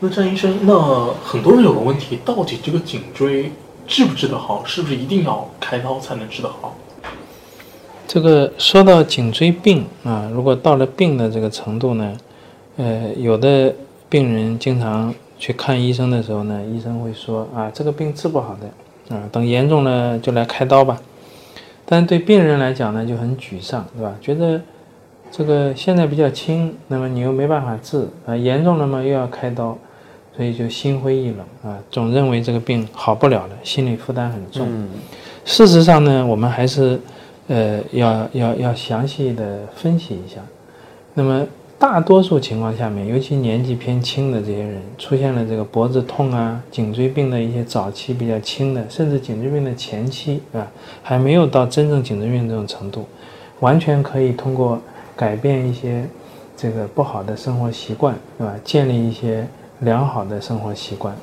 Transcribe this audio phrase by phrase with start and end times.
[0.00, 3.50] 那张医生，那很多人有个问题，到底这个颈椎
[3.86, 4.62] 治不治得好？
[4.64, 6.74] 是不是一定要开刀才能治得好？
[8.06, 12.16] 这个说到颈椎病啊，如果到了病的这个程度呢，
[12.76, 13.74] 呃，有的
[14.08, 21.00] 病人经常去看医生的时候呢，医生会说啊，这个病治不好的，啊，等严重了就来开刀吧。
[21.86, 24.14] 但对病人来讲呢，就很沮丧，对吧？
[24.20, 24.60] 觉得
[25.36, 29.76] 这个现在比较轻，那么你又没办法治啊，严重了嘛又要开刀，
[30.36, 34.64] 所以就心灰意冷啊，总认为这个病好不了了，心理负担很重。
[35.44, 37.00] 事实上呢，我们还是
[37.48, 40.40] 呃要要要详细的分析一下。
[41.14, 41.44] 那么
[41.80, 50.64] 大多数情况下面，尤其年纪偏轻的这些人，出现了这个脖子痛啊、颈椎病的一些早期比较轻的，甚至颈椎病的前期啊，
[51.02, 53.04] 还没有到真正颈椎病这种程度，
[53.58, 54.80] 完全可以通过
[55.16, 56.04] 改变一些
[56.56, 58.54] 这个不好的生活习惯，对吧？
[58.64, 59.46] 建立一些
[59.80, 61.14] 良好的生活习惯，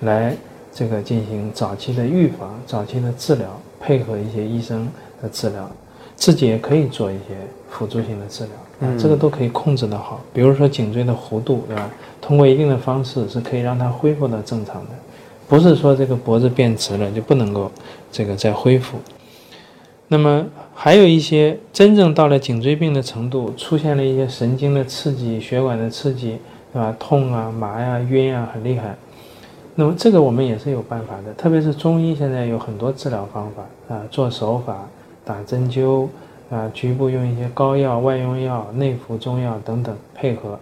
[0.00, 0.34] 来
[0.72, 3.48] 这个进行早期的预防、早期的治疗，
[3.80, 4.88] 配合一些医生
[5.22, 5.70] 的治疗，
[6.16, 7.36] 自己也可以做一些
[7.68, 10.20] 辅助性的治疗，啊，这个都可以控制得好。
[10.32, 11.90] 比如说颈椎的弧度，对吧？
[12.20, 14.90] 通过一定的方式是可以让它恢复到正常的，
[15.48, 17.70] 不是说这个脖子变直了就不能够
[18.12, 18.98] 这个再恢复。
[20.12, 20.44] 那么
[20.74, 26.36] 还有一些真正到了颈椎病的程度，出现了一些神经的刺激、血管的刺激，
[26.72, 26.92] 对吧？
[26.98, 28.96] 痛啊、麻呀、晕啊，很厉害。
[29.76, 34.84] 那么这个我们也是有办法的，特别是中医现在有很多治疗方法啊，做手法、
[35.24, 36.08] 打针灸
[36.50, 40.58] 啊，局部用一些膏药、外用药、内服中药等等配合。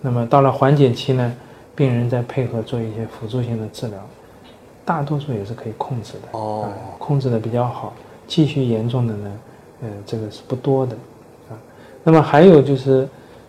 [0.00, 1.36] 那么到了缓解期呢，
[1.76, 3.98] 病人再配合做一些辅助性的治疗，
[4.86, 6.38] 大多数也是可以控制的。
[6.38, 7.92] 哦控制的比较好。
[8.28, 9.32] 继续严重的呢，
[9.82, 10.94] 呃，这个是不多的
[11.50, 11.58] 啊。
[12.04, 13.08] 那么还有就是，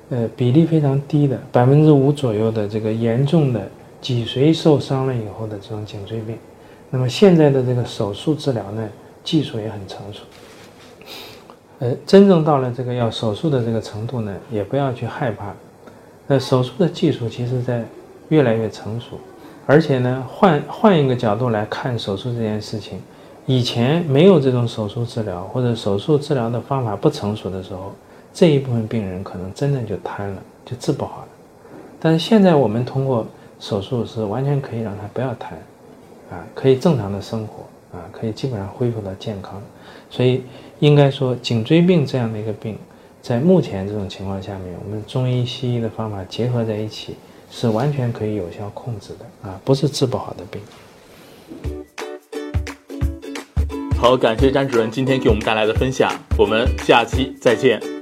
[0.10, 3.70] 呃，比例非常低的，百分之五左右的这个严重的
[4.02, 6.36] 脊髓受伤了以后的这种颈椎病。
[6.90, 8.90] 那么现在的这个手术治疗呢，
[9.24, 10.22] 技术也很成熟。
[11.80, 15.54] 呃，真正到了这个要手术的这个程度呢，也不要去害怕。
[16.28, 17.84] 那手术的技术其实在
[18.30, 19.18] 越来越成熟，
[19.66, 23.02] 而且呢，换换一个角度来看手术这件事情，
[23.50, 27.92] 以前没有这种手术治疗或者手术治疗的方法不成熟的时候，
[28.32, 31.28] 这一部分病人可能真的就瘫了，就治不好了。
[32.00, 33.26] 但是现在我们通过
[33.60, 35.58] 手术是完全可以让他不要瘫，
[36.30, 39.60] 啊，可以正常的生活，啊，可以基本上恢复到健康。
[40.12, 40.44] 所以
[40.78, 42.78] 应该说，颈椎病这样的一个病，
[43.20, 47.16] 在目前这种情况下面，我们中医西医的方法结合在一起，
[47.50, 51.79] 是完全可以有效控制的啊，不是治不好的病。
[54.00, 57.99] 好，感谢张主任今天给我们带来的分享，我们下期再见。